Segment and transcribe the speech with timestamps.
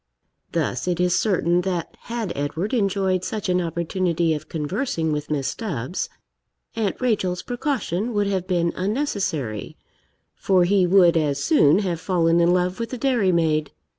[0.53, 5.49] Thus, it is certain, that had Edward enjoyed such an opportunity of conversing with Miss
[5.49, 6.09] Stubbs,
[6.75, 9.77] Aunt Rachel's precaution would have been unnecessary,
[10.33, 13.69] for he would as soon have fallen in love with the dairy maid.